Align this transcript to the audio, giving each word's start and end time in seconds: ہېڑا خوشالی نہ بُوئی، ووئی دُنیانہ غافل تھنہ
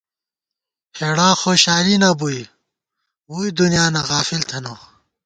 ہېڑا 0.97 1.29
خوشالی 1.41 1.95
نہ 2.01 2.09
بُوئی، 2.19 2.41
ووئی 3.29 3.49
دُنیانہ 3.57 4.01
غافل 4.09 4.41
تھنہ 4.49 4.73